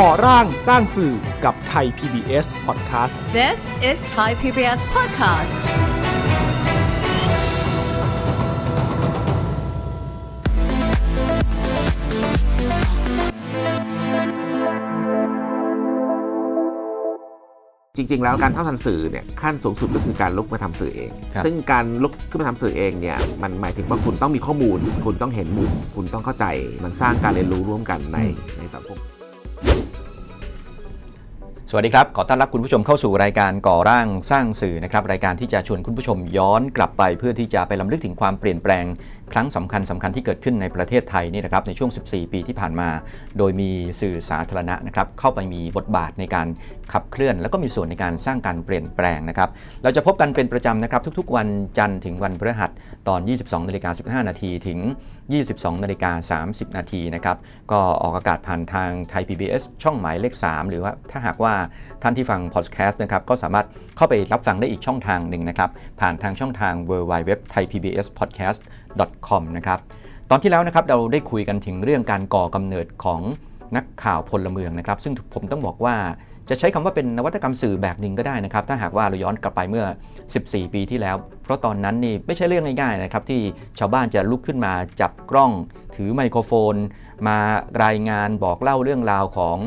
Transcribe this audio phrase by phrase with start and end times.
[0.00, 1.12] ก่อร่างสร้างสื่อ
[1.44, 3.60] กับไทย PBS Podcast This
[3.90, 5.60] is Thai PBS Podcast
[17.96, 26.46] จริง ๆ แล้วการเข้าทำสื่อเนี่ยขั้นสูงสุดก็คือการลุกมาทำสื่อเองครับซึ่งการลุกขึ้นมาทำสื่อเองเนี่ยมันหมายถึงว่าคุณต้องมีข้อมูล คุณต้องเห็นมุมคุณต้องเข้าใจ
[26.84, 28.18] มันสร้างการเรียนรู้ร่วมกันใน
[28.60, 28.98] ในสังคม
[31.74, 38.84] สวัสดีครับ ขอต้อนรับคุณผู้ชมเข้าสู่รายการก่อร่างสร้างสื่อนะครับ รายการที่จะชวนคุณผู้ชมย้อนกลับไป เพื่อที่จะไปลำลึกถึงความเปลี่ยนแปลง
[39.32, 42.88] ครั้งสำคัญสำคัญที่เกิดขึ้นในประเทศไทยนี่นะครับในช่วง 14 ปีที่ผ่านมา
[43.38, 46.46] โดยมีสื่อสาธารณะนะครับเข้าไปมีบทบาทในการ
[46.92, 49.48] ขับเคลื่อน แล้วก็มีส่วนในการสร้างการเปลี่ยนแปลงนะครับ
[49.82, 51.48] เราจะพบกันเป็นประจำนะครับทุกๆ วัน
[51.78, 52.70] จันทร์ถึงวันพฤหัส
[53.08, 54.78] ตอน 22นาฬิกา15 นาทีถึง
[55.30, 57.36] 22นาฬิกา30 นาทีนะครับ
[57.72, 61.54] ก็ออกอากาศผ่านทางไทย PBS ช่องหมายเลข 3 หรือว่าถ้าหากว่า
[62.02, 68.30] ท่านที่ฟังพอดแคสต์นะครับ ก็สามารถเข้าไปรับฟังได้อีกช่องทางหนึ่งนะครับ ผ่านทางช่องทาง w w w t h a i p b s p o d
[68.38, 68.58] c a s t
[69.28, 69.78] com นะครับ
[70.30, 73.20] ตอนที่แล้วนะครับเราได้คุยกันถึงเรื่องการก่อกำเนิดของ
[73.76, 75.96] นักข่าวพลเมืองนะครับ ซึ่งผมต้องบอกว่า
[76.48, 79.84] จะใช้คำว่าเป็นนวัตกรรมสื่อแบบหนึ่งก็ได้นะครับ ถ้าหากว่าเราย้อนกลับไปเมื่อ
[80.28, 83.40] 14 ปีที่แล้ว เพราะตอนนั้นนี่ไม่ใช่เรื่องง่ายๆนะครับที่
[83.78, 85.50] ชาวบ้านจะลุกขึ้นมาจับกล้อง
[85.96, 86.74] ถือไมโครโฟน
[87.28, 87.38] มา
[87.84, 89.58] รายงานบอกเล่าเรื่องราวของ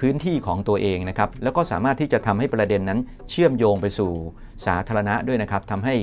[0.00, 2.98] พื้นที่ของตัวเองนะครับ แล้วก็สามารถที่จะทำให้ประเด็นนั้น
[3.30, 4.10] เชื่อมโยงไปสู่
[4.66, 5.94] สาธารณะด้วยนะครับทำให้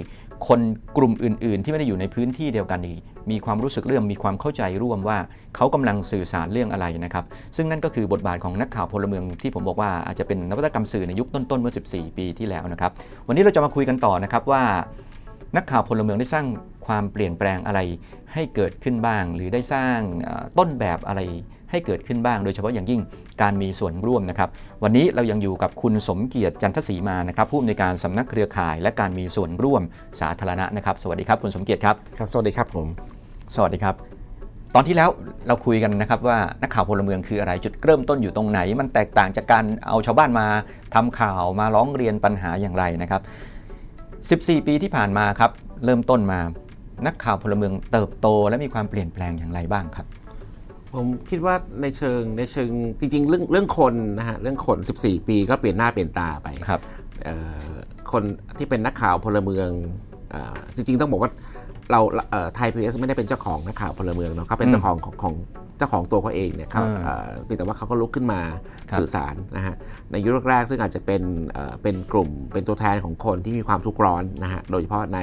[0.47, 0.59] คน
[0.97, 2.97] กลุ่มอื่น ๆ ที่ไม่ได้อยู่ในพื้นที่เดียวกันนี่
[3.31, 5.17] มีความรู้สึกเรื่องมีความเข้าใจร่วมว่า
[5.55, 12.91] เขากำลังสื่อสารเรื่องอะไรนะครับซึ่งนั่นก็คือบทบาทของนักข่าวพลเมืองที่ผมบอกว่าอาจจะเป็นนวัตกรรมสื่อในยุคต้นๆเมื่อ 14 ปีที่แล้วนะครับ
[13.27, 14.63] วันนี้เราจะมาคุยกันต่อนะครับว่า
[15.55, 16.45] นักข่าวพลเมืองได้สร้าง
[16.85, 17.79] ความเปลี่ยนแปลงอะไร
[18.33, 19.99] ให้เกิดขึ้นบ้าง หรือได้สร้าง
[20.57, 21.21] ต้นแบบอะไร
[21.71, 23.01] ให้เกิดขึ้นบ้าง โดยเฉพาะอย่างยิ่ง
[23.41, 24.49] การมีส่วนร่วมนะครับ
[24.83, 29.81] วันนี้เรายังอยู่กับคุณสมเกียรติจันทศรีมานะครับผู้อำนวยการสำนักเครือข่าย และการมีส่วนร่วม
[30.22, 33.12] สาธารณะนะครับ สวัสดีครับคุณสมเกียรติครับครับ สวัสดีครับผม
[33.56, 33.96] สวัสดีครับ
[34.75, 35.09] ตอนที่แล้ว
[35.47, 40.47] เราคุยกันนะครับว่านักข่าวพลเมืองคืออะไรจุดเริ่มต้นอยู่ตรงไหน มันแตกต่างจากการเอาชาวบ้านมา
[40.96, 43.22] ทำข่าวมาร้องเรียนปัญหาอย่างไรนะครับ
[44.44, 45.52] 14 ปีที่ผ่านมาครับ
[45.86, 46.40] เริ่มต้นมา
[47.06, 50.06] นักข่าวพลเมืองเติบโตและมีความเปลี่ยนแปลงอย่างไรบ้างครับ
[50.94, 52.69] ผมคิดว่าในเชิงในเชิง
[53.00, 56.81] จริง ๆ เรื่องเรื่องคนนะฮะเรื่องคน 14 ปีก็เปลี่ยนหน้าเปลี่ยนตาไปครับ
[58.12, 58.24] คน
[58.58, 59.69] ที่เป็นนักข่าวพลเมือง
[60.34, 61.31] ออจริง ๆ ต้องบอกว่า
[61.91, 61.99] เรา
[62.55, 65.35] ไทยพีเอสไม่ได้เป็นเจ้าของนักข่าวพลเมืองเนาะเขาเป็นเจ้าของของของ
[65.77, 68.41] เจ้าของตัวเขาเองเนี่ยเขาอ่าเอ่อเพียงแต่ว่าเขาก็ลุกขึ้นมา
[68.91, 69.75] ครับสื่อสารนะฮะ
[70.11, 71.21] ในยุคแรกๆซึ่งอาจจะเป็น
[71.51, 75.19] เอ่อเป็นกลุ่มเป็นตัวแทนของคนที่มีความทุกข์ร้อนนะฮะโดยเฉพาะใน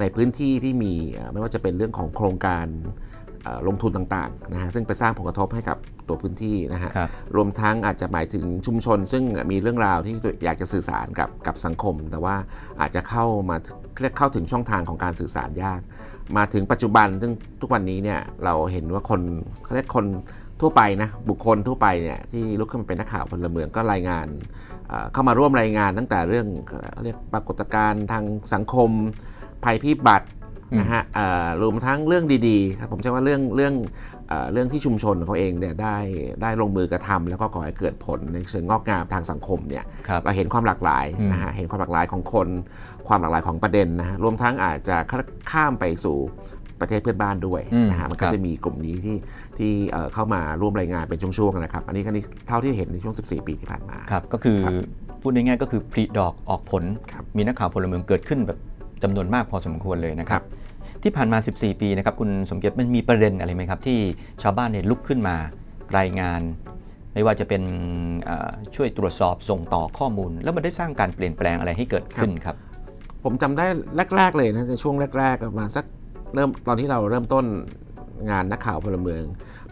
[0.00, 3.11] ในพื้นที่ที่มีเอ่อไม่ว่าจะเป็นเรื่องของโครงการเอ่อ
[3.68, 10.14] ลงทุนต่างๆนะฮะซึ่งไปสร้างผลกระทบให้กับตัวพื้นที่นะฮะครับรวมทั้งอาจจะหมายถึงชุมชน ซึ่งมีเรื่องราวที่
[10.44, 12.36] อยากจะสื่อสารกับกับสังคม แต่ว่า
[12.80, 13.56] อาจจะเข้ามา
[14.00, 15.80] เรียกเข้าถึงช่องทางของการสื่อสารยาก
[16.36, 19.20] มาถึงปัจจุบันซึ่งทุกวันนี้เนี่ยเราเห็นว่าคน
[19.62, 20.06] เขาเรียกคน
[20.60, 24.26] ทั่วไปนะบุคคลทั่วไปเนี่ยที่ลุกขึ้นมาเป็นนักข่าวพลเมืองก็รายงาน
[24.88, 28.90] เอ่อเข้ามาร่วมรายงานตั้งแต่เรื่องเอ่อเรียกปรากฏการณ์ทางสังคม
[29.64, 30.28] ภัยพิบัติ
[30.80, 33.74] นะฮะเอ่อรวมทั้งเรื่องดีๆครับผมใช้ว่าเรื่องเรื่อง
[34.28, 35.96] เอ่อเรื่องที่ชุมชนเขาเองเนี่ยได้
[36.42, 42.48] ได้ลงมือกระทำแล้วก็ก่อให้เกิดผลในเชิงงอกงามทางสังคมเนี่ยครับเราเห็นความหลากหลายอืมนะฮะเห็นความหลากหลายของคน
[43.08, 44.96] ความหลากหลายของประเด็นนะฮะรวมทั้งอาจจะ
[45.50, 46.18] ข้ามไปสู่
[46.80, 49.16] ประเทศเพื่อนบ้านด้วยอืมนะฮะมันคก็รับจะมีกลุ่มนี้ที่
[49.58, 54.72] ที่เอ่อเข้ามาร่วมรายงานเป็นช่วงๆนะครับ อันนี้ก็นี่เท่าที่เห็นในช่วง 14 ปีที่ผ่านมาครับก็คือครับ
[55.22, 56.82] พูดง่ายๆก็คือผลิดอกออกผล
[57.12, 58.58] ครับมีนักข่าวพลเมืองเกิดขึ้นแบบ
[59.02, 60.61] จำนวนมากพอสมควรเลยนะคครัรับบ
[61.02, 63.98] ที่ผ่านมา 14 ปีนะครับคุณสมเกียรติมันมีประเด็นอะไรไหมครับ ที่
[64.42, 65.36] ชาวบ้านเนี่ยลุกขึ้นมา
[65.98, 66.40] รายงาน
[67.14, 67.62] ไม่ว่าจะเป็น
[68.76, 72.56] ช่วยตรวจสอบส่งต่อข้อมูล แล้วมันได้สร้างการเปลี่ยนแปลงอะไรให้เกิดขึ้นครับ
[73.24, 73.66] ผมจำได้
[74.16, 75.84] แรก ๆ เลยนะในช่วงแรก ๆ ประมาณสัก
[76.34, 77.44] เริ่มตอนที่เราเริ่มต้น
[78.30, 79.22] งานนักข่าวพลเมือง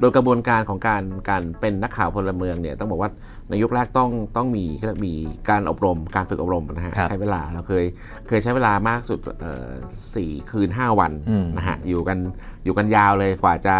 [0.00, 3.10] โดยกระบวนการของการการเป็นนักข่าวพลเมืองเนี่ยต้องบอกว่า
[3.51, 5.15] ในยุคแรกต้องต้องมีเขาเรียกมี
[5.51, 7.84] การอบรมการฝึกอบรมนะฮะครับใช้เวลาเราเคย
[8.28, 9.69] เคยใช้เวลามากสุดเอ่อ
[10.15, 12.19] สี่คืน 5 วันอืมนะฮะอยู่กัน
[12.65, 13.77] อยู่กันยาวเลยกว่าจะ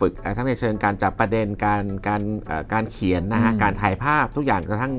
[0.00, 4.92] ฝึกเอ่อทั้งในเชิงการจับประเด็นการการเอ่อการเขียนนะฮะการถ่ายภาพทุกอย่างกระทั่ง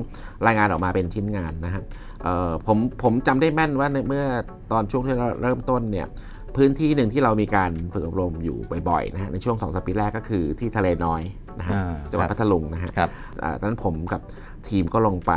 [0.46, 1.82] รายงานออกมาเป็นชิ้นงานนะฮะ
[2.22, 4.24] เอ่อผมผมจำได้แม่นว่าในเมื่อ
[4.72, 6.08] ตอนช่วงที่เราเริ่มต้นเนี่ย
[6.56, 8.58] พื้นที่หนึ่งที่เรามีการฝึกอบรมอยู่
[8.88, 11.22] บ่อยๆนะฮะในช่วง2องสปีแรกก็คือที่ทะเลน้อย
[11.58, 13.10] นะฮะอ่าจังหวัดครับพัทลุงนะฮะครับ
[13.42, 14.20] อ่าตอนนั้นผมกับ
[14.68, 15.32] ทีมก็ลงไป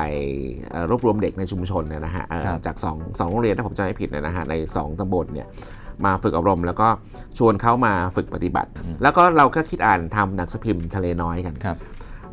[0.71, 5.48] เอ่อรวบรวมเด็กในชุมชนเนี่ยนะฮะเอ่อครับจากสองสองโรงเรียนถ้าผมจำไม่ผิดเนี่ยนะฮะในสองตำบลเนี่ย
[6.06, 6.88] มาฝึกอบรม แล้วก็
[7.38, 8.69] ชวนเขามาฝึกปฏิบัติ
[9.04, 11.77] แล้วก็เราก็คิดอ่านทำหนังสือพิมพ์ทะเลน้อยกันครับ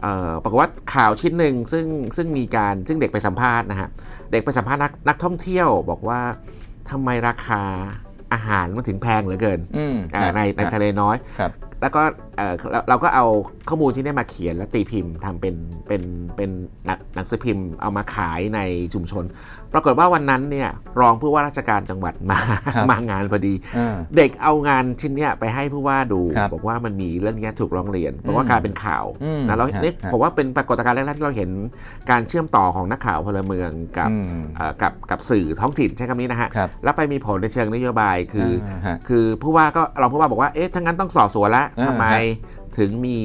[0.02, 1.86] เอ่อปรากฏว่าข่าวชิ้นหนึ่งซึ่ง
[2.16, 3.88] ซึ่งมีการซึ่งเด็กไปสัมภาษณ์นะฮะ
[4.32, 6.20] เด็กไปสัมภาษณ์นักนักท่องเที่ยวบอกว่า
[6.90, 7.62] ทำไมราคา
[8.32, 11.50] อาหารมันถึงแพงเหลือเกินอืมอ่าในในทะเลน้อยครับ
[11.82, 12.02] แล้วก็
[12.36, 13.26] เอ่อเราเราก็เอา
[13.68, 15.54] ข้อมูลที่ได้มาเขียนและตีพิมพ์ทำเป็น
[15.88, 16.02] เป็น
[16.36, 16.50] เป็น
[16.86, 18.60] หนังหนังสือพิมพ์เอามาขายใน
[18.94, 19.24] ชุมชน
[19.72, 20.68] ปรากฏว่าวันนั้นเนี่ย
[21.00, 22.38] รองผู้ว่าราชการจังหวัดมา
[22.74, 31.50] ครับมางานพอดีอ่าเด็กเอางานชิ้นเนี้ยไปให้ผู้ว่าดูครับบอกว่ามันมีเรื่องเนี้ยถูกร้องเรียนบอกอืว่ามกลายเป็นข่าวอืมนะเราฮะเนี่ยฮะผมว่าเป็นปรากฏการณ์แรกๆที่เราเห็น
[32.10, 42.06] การเชื่อมต่อของนักข่าวพลเมืองกับอืมเอ่อกับกับสื่อท้องถิ่นใช้คำนี้นะฮะครับแล้วไปมีผลในเชิงนโยบายคืออ่าฮะคือผู้ว่าก็รองผู้ว่าบอกว่าเอ๊ะทั้างนั้นต้องสอบสวนแล้วอ่าทำไม
[42.78, 43.18] ถึงมี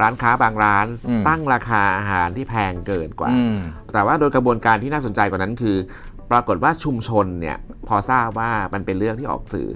[0.00, 3.56] ร้านค้าบางร้านอืมตั้งราคาอาหารที่แพงเกินกว่าอืม
[3.92, 5.76] แต่ว่าโดยกระบวนการที่น่าสนใจกว่านั้นคือ
[6.30, 7.56] ปรากฏว่าชุมชนเนี่ย
[7.88, 9.68] พอทราบว่ามันเป็นเรื่องที่ออกสื่อ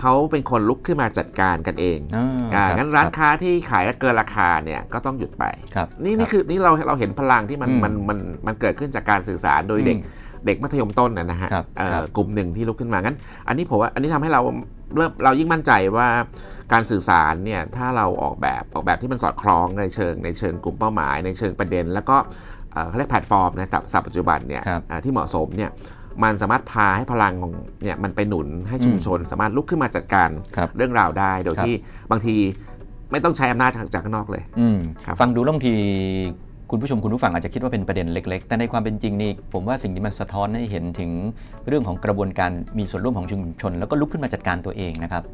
[0.00, 13.16] เขาเป็นคนลุกขึ้นมาจัดการกันเองอ่าอ่าครับงั้นร้านครับค้าที่ขายเกินราคาเนี่ยก็ต้องหยุดไปครับนี่นี่รับคือนี่เราเราเห็นพลังที่มันอืมมันมันมันเกิดขึ้นจากการสื่อสารโดยเด็กอืม เด็กมัธยมต้นนะนะฮะครับเอ่อครับกลุ่มหนึ่งที่ลุกขึ้นมางั้น
[13.48, 14.40] อันนี้ผมว่าอันนี้ทำให้เรา
[14.96, 16.08] เริ่มเรายิ่งมั่นใจว่า
[16.72, 22.16] การสื่อสารเนี่ยถ้าเราออกแบบออกแบบที่มันสอดคล้องในเชิง ในเชิงกลุ่มเป้าหมาย ในเชิงประเด็น แล้วก็
[22.72, 25.70] เอ่อเขาเรียกแพลตฟอร์มนะศัพท์ศัพท์ปัจจุบันเนี่ยครับอ่าที่เหมาะสมเนี่ย
[26.22, 27.52] มันสามารถพาให้พลังของ
[27.82, 31.74] เนี่ยมันไปหนุนให้ชุมชน สามารถลุกขึ้นมาจัดการครับเรื่องราวได้ โดยครับที่
[32.10, 32.36] บางที
[33.12, 35.74] ไม่ต้องใช้อำนาจจากจากข้างนอกเลยอืมครับฟังดูแล้วบางที
[36.70, 41.10] คุณผู้ชมคุณผู้ฟังอาจจะคิดว่าเป็นประเด็นเล็ก ๆ แต่ในความเป็นจริงนี่ผมว่าสิ่งที่มันสะท้อนให้เห็นถึง
[41.68, 45.24] เรื่องของกระบวนการมีส่วนร่วมของชุมชน แล้วก็ลุกขึ้นมาจัดการตัวเองนะครับ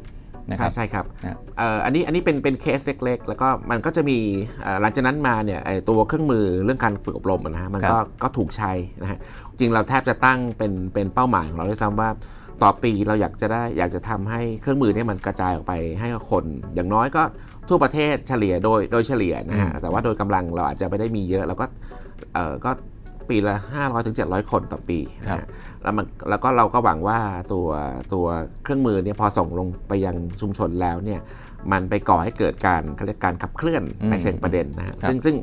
[0.51, 4.17] นะคใช่รับใช่ครับนะเอ่ออันนี้อันนี้เป็นเป็นเคสเล็ก ๆ แล้วก็มันก็จะมี
[4.61, 8.71] เอ่อหลังจากนั้นมาเนี่ยไอ้ตัวเครื่องมือเรื่องการฝึกอบรมอะนะฮะมันก็ครับก็ถูกใช้
[9.01, 9.19] นะฮะ
[9.59, 12.09] จริงเราแทบจะตั้งเป็นเป็นเป้าหมายของเราด้วยซ้ำว่า
[12.63, 16.45] ต่อปีเราอยากจะได้อยากจะทำให้เครื่องมือเนี่ยมันกระจายออกไปให้กับคน
[16.75, 17.23] อย่างน้อยก็
[17.69, 21.65] ทั่วประเทศเฉลี่ยโดยโดยเฉลี่ยนะฮะอืมแต่ว่าโดยกำลังเราอาจจะไม่ได้มีเยอะเราก็
[22.33, 22.71] เอ่อก็
[23.29, 25.45] ปีละ 500ถึง700 คนต่อปีนะฮะ
[25.83, 27.19] แล้วมันแล้วก็เราก็หวังว่า
[27.53, 27.67] ตัว
[28.13, 28.25] ตัว
[28.63, 31.19] เครื่องมือเนี่ยพอส่งลงไปยังชุมชนแล้วเนี่ย
[31.71, 35.35] มันไปก่อให้เกิดการเขาเรียกการขับเคลื่อนอืมในเชิงประเด็นนะฮะครับซึ่งซึ่ง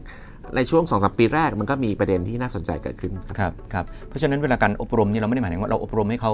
[0.57, 6.33] ในช่วง2อสปีแรกมันก็มีประเด็นที่น่าสนใจเกิดขึ้นครับครับครับเพราะฉะนั้นเวลาการอบรมนี่เราไม่ได้หมายถึงว่าเราอบรมให้เขา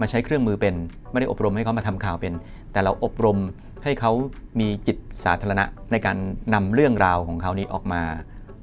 [0.00, 0.74] มาใช้เครื่องมือเป็น
[1.12, 2.32] ไม่ได้อบรมให้เขามาทำข่าวเป็น
[2.72, 3.38] แต่เราอบรม
[3.84, 4.12] ให้เขา
[4.60, 6.16] มีจิตสาธารณะในการ
[6.54, 8.00] นำเรื่องราวของเขานี้ออกมา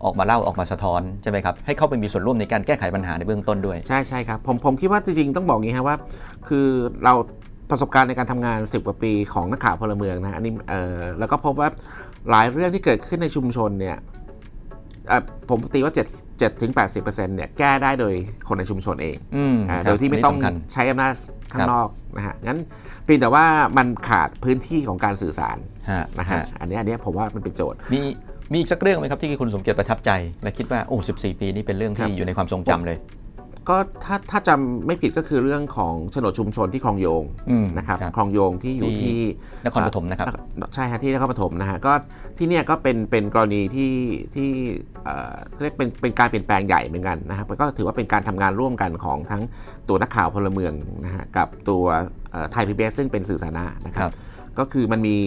[0.06, 5.98] ออกมาเล่าออกมาสะท้อนใช่ไหมครับให้เขาไปมีส่วนร่วมในการแก้ไขปัญหาในเบื้องต้นด้วย ใช่ใช่ครับผมผมคิดว่าจริงๆต้องบอกอย่างนี้ครับว่า
[6.48, 6.66] คือ
[7.04, 7.13] เรา
[7.69, 11.69] ประสบการณ์ในการทำงาน 10 กว่าปีของนักข่าวพลเมืองนะอันนี้เอ่อแล้วก็พบว่า
[12.31, 14.25] หลายเรื่องที่เกิดขึ้นในชุมชนเนี่ยเอ่อ
[15.50, 18.13] ผมตีว่า7 7ถึง80%เนี่ยแก้ได้โดย
[18.48, 21.13] คนในชุมชนเองอืมอ่าครับโดยที่ไม่ต้องนนี้สำคัญใช้อำนาจ
[21.52, 22.60] ข้าครังบนอกนะฮะงั้น
[23.06, 23.46] เพียงแต่ว่า
[23.78, 25.57] มันขาดพื้นที่ของการสื่อสาร
[25.90, 28.02] ฮะนะฮะฮะอันนี้อันนี้ผมว่ามันเป็นโจทย์มี
[28.52, 30.12] มีอีกสักเรื่องไหมครับที่คุณสมเกียรติประทับใจ
[30.44, 32.98] และคิดว่าโอ้14 ปีนี่เป็นเรื่องครัที่บอยู่ในความทรงจำเลย
[33.69, 33.75] ก็
[34.06, 39.17] ถ้าถ้าจำไม่ผิดก็คือเรื่องของโฉนดชุมชนที่คลองโยงอืมนะครับครับคลองโยงที่อยู่ที่
[39.59, 40.27] ที่นครปฐมนะครับ
[40.73, 41.94] ใช่ฮะที่นครปฐมนะฮะก็
[42.38, 43.94] ที่เนี่ยก็เป็นเป็นกรณีที่
[44.35, 44.50] ที่
[45.03, 49.41] เอ่อเรียกเป็นเป็นการเปลี่ยนแปลงใหญ่เหมือนกันนะครับมันก็ถือว่าเป็นการทำงานร่วมกันของทั้ง
[49.89, 50.73] ตัวนักข่าวพลเมือง
[51.06, 51.83] นะฮะกับตัว
[52.51, 54.13] ไทยพีบีซึ่งเป็นสื่อสาธารณะนะคครัรับบ
[54.59, 55.17] ก็คือมันมี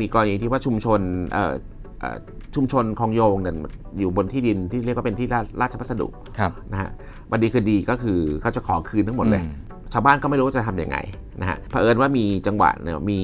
[0.00, 1.00] มีกรณีที่ว่าชุมชน
[1.32, 1.52] เอ่อ
[2.00, 2.16] เอ่อ
[2.54, 3.54] ชุมชนคลองโยงเนี่ย
[3.98, 6.90] อยู่บนที่ดินที่เรียกว่าเป็นที่ราราชพัสดุครับนะฮะ
[7.30, 9.52] วันดีคือดีก็คือเขาจะขอคืนทั้งหมดเลยอืม
[9.92, 10.96] ชาวบ้านก็ไม่รู้ว่าจะทำยังไง
[11.40, 13.20] นะฮะเผอิญว่ามีจังหวะเนี่ยมี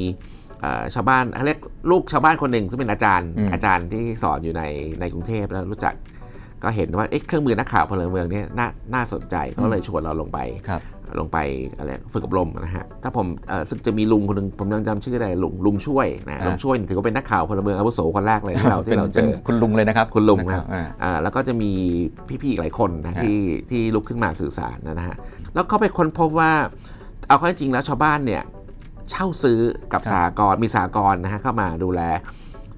[0.60, 4.62] เอ่อชาวบ้านเขาเรียกลูกชาวบ้านคนหนึ่งซึ่งเป็นอาจารย์อืมอาจารย์ที่สอนอยู่ใน
[5.00, 5.94] ในกรุงเทพแล้วรู้จัก
[6.62, 10.80] ก็เห็นว่าเอ๊ะเครื่องมือนักข่าวพลเมืองเนี่ยน่าน่าสนใจก็เลยชวนเราลงไปครับ
[11.18, 11.38] ลงไป
[11.78, 21.72] อะไรฝึกอบรมนะฮะถ้าผมเอ่อซึ่งจะมีลุงคนหนึ่งผมยังจำชื่อได้ลุงลุงช่วยนะอ่าลุงช่วยถือว่าเป็นนักข่าวพลเมืองอาวุโสคนแรกเลยที่เราที่เราเจป็นอป็นคุณลุงเลยนะครับคุณลุงนะครับอ่าอ่าแล้วก็จะมี
[22.28, 23.38] พี่ๆอีกหลายคนนะฮะที่
[23.70, 25.16] ที่ลุกขึ้นมาสื่อสารนะฮะ
[25.54, 26.52] แล้วเขาไปค้นพบว่า
[27.28, 28.42] เอาเข้าจริงๆแล้วชาวบ้านเนี่ย
[29.10, 29.60] เช่าซื้อ
[29.92, 32.02] กับสหกรณ์มีสหกรณ์นะฮะเข้ามาดูแล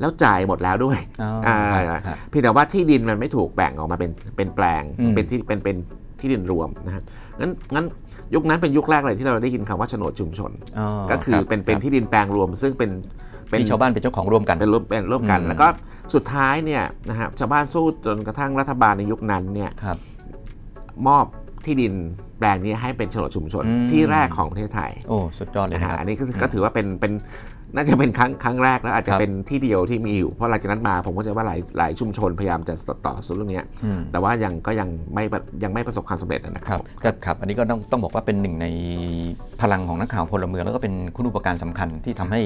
[0.00, 1.58] แล้วจ่ายหมดแล้วด้วยอ๋ออ่า
[1.90, 5.76] ครับครับเพียงแต่ว่าที่ดินมันไม่ถูกแบ่งออกมาเป็นเป็นแปลงอืมเป็นที่เป็นเป็น
[6.20, 7.02] ที่ดินรวมนะฮะ
[7.40, 7.87] งั้นงั้น
[8.35, 12.90] ยุคนั้นเป็นยุคแรกเลยที่เราได้ยินคำว่าโฉนดชุมชนอ๋อก็คือรับเป็นเป็นรับที่ดินแปลงรวม ซึ่งเป็น
[13.50, 15.66] เป็นที่ชาวบ้านเป็นเจ้าของร่วมกันเป็นร่วมเป็นร่วมกันอืมแล้วก็
[16.14, 19.99] สุดท้ายเนี่ยนะฮะชาวบ้านสู้จนกระทั่งรัฐบาลในยุคนั้นเนี่ยครับ
[21.06, 21.25] มอบ
[21.64, 21.92] ที่ดิน
[22.38, 27.12] แปลงนี้ให้เป็นโฉนดชุมชนอืมที่แรกของประเทศไทยโอ้สุดยอดเลยนะนะฮะครับอันนี้ก็ก็ถือว่าเป็นเป็น
[27.75, 38.67] น่าจะเป็นครั้งครั้งแรกแล้วอาจจะครับเป็นที่เดียวที่มีอยู่เพราะหลังจากนั้นมาผมก็จะว่าหลายหลายชุมชนพยายามจะต่อต่อสู้เรื่องเนี้ยอืมแต่ว่ายังก็ยังไม่ประยังไม่ประสบความสำเร็จนะคครัรับบก็ครับ อันนี้ก็ต้องต้องบอกว่าเป็นหนึ่งใน
[39.63, 42.41] พลังของนักข่าวพลเมือง แล้วก็เป็นคุณอุปการสำคัญที่ทำให้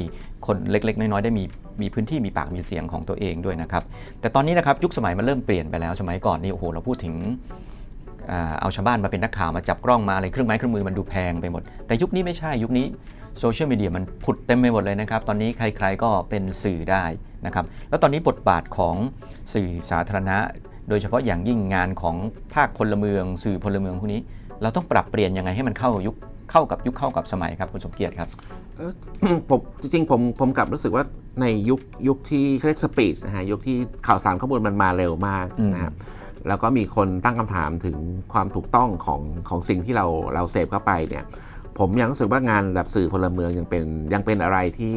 [0.47, 1.45] คนเล็ก ๆ น้อยๆได้มี
[1.83, 3.83] มีพื้นที่มีปากมีเสียงของตัวเองด้วยนะครับ
[4.21, 7.15] แต่ตอนนี้นะครับยุคสมัยมันเริ่มเปลี่ยนไปแล้วสมัยก่อนนี่โอ้โหเราพูดถึง
[7.55, 7.82] อ่า
[8.61, 12.87] เอาชาวบ้านมาเป็นนักข่าวมาจับกล้องมาอะไรเครื่องไม้เครื่องมือมันดูแพงไปหมด แต่ยุคนี้ไม่ใช่ยุคนี้
[13.41, 17.05] โซเชียลมีเดียมันผุดเต็มไปหมดเลยนะครับ ตอนนี้ใครๆก็เป็นสื่อได้
[17.47, 18.95] นะครับ แล้วตอนนี้บทบาทของ
[19.55, 20.39] สื่อสาธารณะ
[20.89, 22.17] โดยเฉพาะอย่างยิ่งงานของ
[22.55, 24.21] ภาคพลเมือง สื่อพลเมืองพวกนี้
[24.63, 26.17] เราต้องปรับเปลี่ยนยังไงให้มันเข้ายุค
[26.51, 28.29] เข้ากับยุคเข้ากับสมัยครับคุณสมเกียรติครับ
[28.77, 28.93] เอ่อ
[29.51, 31.05] ผมจริงๆผมผมกลับรู้สึกว่า
[31.41, 33.77] ในยุคยุคที่เขาเรียกสปีดนะฮะยุคที่
[34.07, 35.95] ข่าวสารข้อมูลมันมาเร็วมากอืมนะครับ
[36.49, 37.97] แล้วก็มีคนตั้งคำถามถึง
[38.33, 41.25] ความถูกต้องของของสิ่งที่เราเราเสพเข้าไปเนี่ย
[41.79, 43.83] ผมยังรู้สึกว่างานแบบสื่อพลเมืองยังเป็น
[44.15, 44.97] ยังเป็นอะไรที่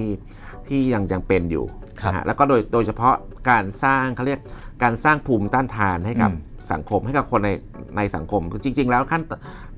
[0.67, 1.65] ที่ยังยังเป็นอยู่
[2.01, 3.15] ครับนะฮะแล้วก็โดยโดยเฉพาะ
[3.49, 4.39] การสร้างเขาเรียก
[4.83, 7.49] การสร้างภูมิต้านทานให้กับอืมสังคมให้กับคนใน
[7.97, 9.21] ในสังคม จริง ๆ แล้วขั้น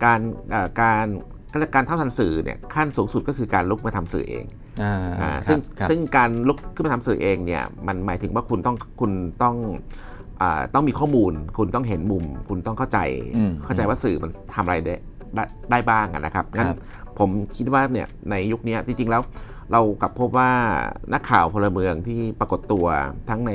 [0.06, 0.20] การ
[0.52, 1.06] เอ่อการ
[1.50, 4.46] เขาเรียกการเท่าทันสื่อเนี่ยขั้นสูงสุดก็คือการลุกมาทำสื่อเอง
[4.82, 9.12] อ่าอ่าครัซึ่งบครับซึ่งการลุกขึ้นมาทำสื่อเองเนี่ยมันหมายถึงว่าคุณต้องคุณ
[9.44, 10.27] ต้องอา
[10.74, 13.00] ต้องมีข้อมูล คุณต้องเห็นมุม คุณต้องเข้าใจ
[13.38, 14.96] อืมเข้าใจว่าสื่อมันทำอะไรได้
[15.36, 16.78] ได้ได้บ้างอะนะครับงั้นครับ
[17.20, 19.22] ผมคิดว่าเนี่ยในยุคนี้จริงๆแล้ว
[19.72, 20.52] เรากลับพบว่า
[21.14, 22.86] นักข่าวพลเมืองที่ปรากฏตัว
[23.30, 23.54] ทั้งใน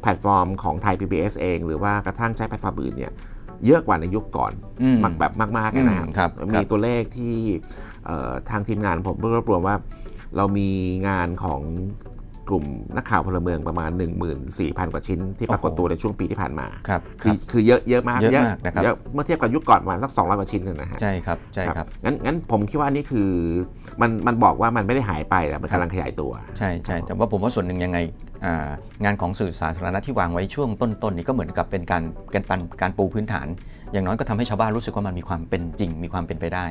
[0.00, 3.12] แพลตฟอร์มของไทย PBS เอง หรือว่ากระทั่งใช้แพลตฟอร์มอื่นเนี่ย
[3.66, 4.52] เยอะกว่าในยุคก่อน
[4.82, 7.34] อืมมากแบบมากๆเลยนะครับอืมครับมีครับตัวเลขที่
[8.06, 9.76] เอ่อทางทีมงานผมรวบรวมว่า
[10.36, 10.68] เรามี
[11.08, 11.60] งานของ
[12.52, 12.64] กลุ่ม
[12.96, 13.90] นักข่าวพลเมืองประมาณ
[14.42, 23.28] 14,000 กว่าชิ้นที่ปรากฏตัวในช่วงปีที่ผ่านมาครับคคืรัอบคือเยอะเยอะมากเยอะมากนะครับเยอะเมื่อเทียบกับยุคก่อนประมาณสัก 200 กว่าชิ้นนะฮะใช่ครับใช่ครับงั้นงั้นผมคิดว่านี่คือ
[24.00, 27.98] มันมันบอกว่ามันไม่ได้หายไปแต่มันกำลังขยายตัว ใช่ใช่แต่ว่าผมว่าส่วนหนึ่งยังไง
[28.44, 28.68] อ่า
[29.04, 32.02] งานของสื่อสาธารณะที่วางไว้ช่วงต้นๆนี่ก็เหมือนกับเป็นการ
[32.34, 33.46] การปันการปูพื้นฐาน
[33.92, 36.66] อย่างน้อยก็ทำให้ชาวบ้านรู้สึกว่ามันมีความเป็นจริง มีความเป็นไปได้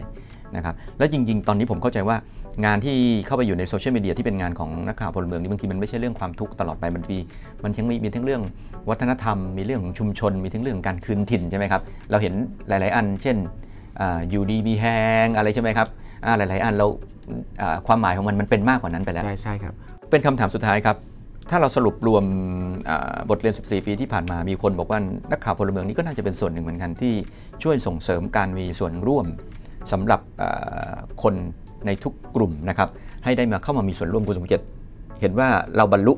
[0.56, 2.18] นะครับแล้วจริง ๆ ตอนนี้ผมเข้าใจว่า
[2.66, 7.18] งานที่เข้าไปอยู่ในโซเชียลมีเดียที่เป็นงานของนักข่าวพลเมืองนี่บางทีมันไม่ใช่เรื่องความทุกข์ตลอดไปบางที
[7.64, 8.42] มันยังมีมีทั้งเรื่อง
[8.90, 11.82] วัฒนธรรม มีเรื่องของชุมชน มีทั้งเรื่องของการคืนถิ่นใช่ไหมครับ
[12.12, 12.34] เราเห็น
[12.68, 13.38] หลาย ๆ อัน เช่น
[14.00, 14.86] อาอยู่ดีมีแฮ
[15.26, 15.88] งอะไรใช่ไหมครับ
[16.26, 16.88] อ่าหลาย ๆ อันเรา
[17.62, 19.74] อ่าความหมายของมันมันเป็นมากกว่านั้นไปแล้วใช่ใช่ครับ
[20.10, 20.96] เป็นคำถามสุดท้ายครับ
[21.50, 22.24] ถ้าเราสรุปรวม
[22.90, 25.00] อ่าบทเรียน 14 ปีที่ผ่านมา มีคนบอกว่า
[25.32, 27.14] นักข่าวพลเมืองนี่ก็น่าจะเป็นส่วนหนึ่งเหมือนกันที่
[27.64, 29.26] ช่วยส่งเสริมการมีส่วนร่วม
[29.92, 31.34] สำหรับอ่าคน
[31.86, 32.90] ในทุกกลุ่มนะครับ
[33.24, 34.66] ให้ได้มาเข้ามามีส่วนร่วมคุณสมเกียรติ
[35.22, 36.14] เห็นว่าเราบรรลุ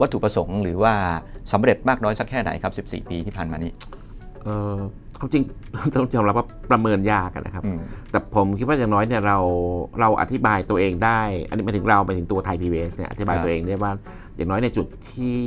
[0.00, 0.94] วัตถุประสงค์หรือว่า
[1.52, 3.70] สำเร็จมากน้อยสักแค่ไหนครับ 14 ปีที่ผ่านมานี้
[4.42, 4.76] เออ
[5.18, 5.42] ความจริง
[5.94, 7.78] ต้องยอมรับว่าประเมินยากอะนะครับอืม
[8.10, 9.38] แต่ผมคิดว่าอย่างน้อยเนี่ยเรา
[10.00, 13.92] เราอธิบายตัวเองได้ อันนี้หมายถึงเราหมายถึงตัวไทยพีบีเนี่ยอธิบายครับตัวเองได้ว่า
[14.36, 15.38] อย่างน้อยในจุดที่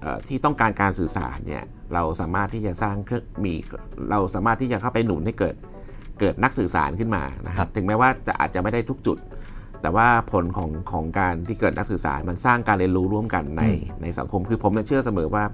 [0.00, 1.62] เอ่อที่ต้องการการสื่อสารเนี่ย
[1.94, 3.54] เราสามารถที่จะสร้างเครื่องมี
[4.10, 5.54] เราสามารถที่จะเข้าไปหนุนให้เกิด
[6.20, 9.18] เกิดนักสื่อสารขึ้นมานะคครัรับบถึงแม้ว่าจะอาจจะไม่ได้ทุกจุด
[9.82, 15.44] แต่ว่าผลของของการที่เกิดนักสื่อสารมันสร้างการเรียนรู้ร่วมกันในอืมในสังคม คือผมเนี่ยเชื่อเสมอว่า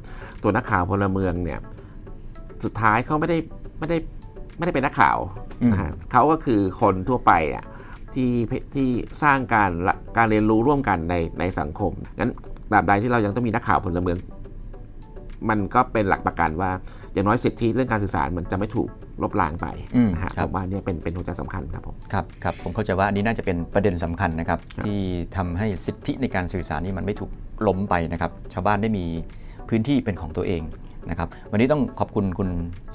[0.42, 1.60] ตัวนักข่าวพลเมืองเนี่ย
[2.64, 3.38] สุดท้ายเขาไม่ได้
[3.78, 3.98] ไม่ได้
[4.56, 5.18] ไม่ได้เป็นนักข่าว
[5.62, 7.64] อืมนะฮะเขาก็คือคนทั่วไปอะ
[8.14, 8.32] ที่
[8.74, 8.88] ที่
[9.22, 12.32] สร้างการละการเรียนรู้ร่วมกันในในสังคมงั้น
[12.72, 14.18] ตราบใดที่เรายังต้องมีนักข่าวพลเมือง
[15.48, 16.70] มันก็เป็นหลักประกันว่า
[17.12, 18.88] อย่างน้อยสิทธิเรื่องการสื่อสารมันจะไม่ถูก
[19.22, 19.66] ลบล้างไป
[19.96, 24.98] อืมนะฮะครัผบมว่าเนี่ยเป็นเป็นหัวใจสำคัญครับผมครับครับผมเข้าใจว่าอันนี้น่าจะเป็นประเด็นสำคัญนะครับครับที่
[25.36, 27.30] ทำให้สิทธิในการสื่อสารนี่มันไม่ถูก
[27.66, 29.04] ล้มไปนะครับ ชาวบ้านได้มี
[29.68, 30.62] พื้นที่เป็นของตัวเอง
[31.10, 32.48] นะครับ วันนี้ต้องขอบคุณคุณ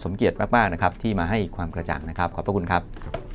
[0.03, 2.81] สมเกียรติมากๆนะครับ ที่มาให้ความกระจ่างนะครับ ขอบพระคุณครับ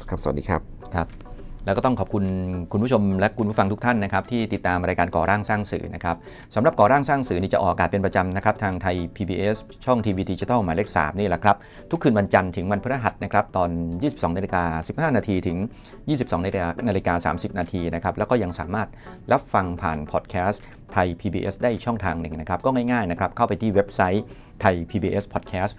[0.09, 0.61] ครับสวัสดีครับ
[0.95, 1.30] ครับ
[1.65, 2.25] แล้วก็ต้องขอบคุณ
[2.73, 6.17] คุณผู้ชมและคุณผู้ฟังทุกท่านนะครับที่ติดตามรายการก่อร่างสร้างสื่อนะครับ
[6.55, 11.57] สำหรับก่อร่างสร้างสื่อนี่จะออกอากาศเป็นประจำนะครับทางไทย PBS ช่องทีวีดิจิทัลหมายเลข3นี่แหละครับ
[11.91, 13.71] ทุกคืนวันจันทร์ถึงวันพฤหัสนะครับตอน
[14.03, 14.63] 22นาฬิกา
[15.11, 15.57] 15 นาทีถึง
[16.01, 18.89] 22นาฬิกานาฬิกา30 นาทีนะครับแล้วก็ยังสามารถ
[19.33, 20.63] รับฟังผ่านพอดแคสต์
[20.93, 24.25] ไทย PBS ได้อีกช่องทางหนึ่งนะครับก็ง่ายๆนะครับเข้าไปที่เว็บไซต์
[24.61, 25.75] ไทย PBS Podcast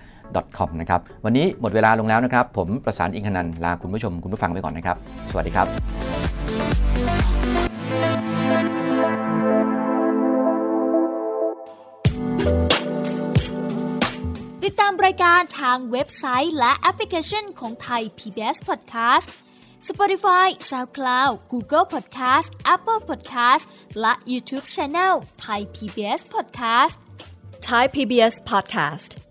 [0.57, 4.97] com นะครับ วันนี้หมดเวลาลงแล้วนะครับ ผมประสานอิงคนันท์ลาคุณผู้ชมคุณผู้ฟังไปก่อนนะครับ
[5.31, 5.67] สวัสดีครับ
[14.63, 19.27] ติดตามรายการทางเว็บไซต์และแอปพลิเคชันของไทย PBS Podcast
[19.89, 23.63] Spotify SoundCloud Google Podcast Apple Podcast
[24.01, 25.13] และ YouTube Channel
[25.45, 26.95] Thai PBS Podcast
[27.61, 29.30] Thai PBS podcast.